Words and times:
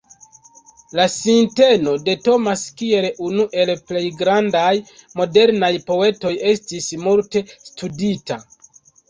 La 0.99 1.03
sinteno 1.15 1.91
de 2.07 2.15
Thomas 2.27 2.63
kiel 2.79 3.05
unu 3.27 3.45
el 3.65 3.71
plej 3.91 4.01
grandaj 4.23 4.73
modernaj 5.21 5.71
poetoj 5.93 6.33
estis 6.55 6.91
multe 7.05 7.45
studita. 7.69 8.41